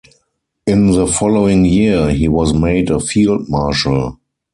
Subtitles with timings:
[0.65, 4.17] In the following year he was made a field-marshal.